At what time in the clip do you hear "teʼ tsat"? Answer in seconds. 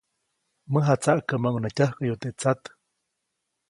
2.21-2.61